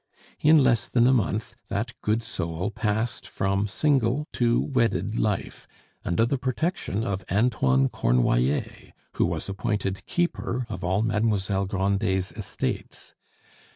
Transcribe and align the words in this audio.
In 0.39 0.57
less 0.63 0.87
than 0.87 1.05
a 1.05 1.13
month 1.13 1.53
that 1.69 1.93
good 2.01 2.23
soul 2.23 2.71
passed 2.71 3.27
from 3.27 3.67
single 3.67 4.25
to 4.33 4.59
wedded 4.59 5.15
life 5.15 5.67
under 6.03 6.25
the 6.25 6.39
protection 6.39 7.03
of 7.03 7.23
Antoine 7.31 7.87
Cornoiller, 7.87 8.93
who 9.17 9.27
was 9.27 9.47
appointed 9.47 10.03
keeper 10.07 10.65
of 10.69 10.83
all 10.83 11.03
Mademoiselle 11.03 11.67
Grandet's 11.67 12.31
estates. 12.31 13.13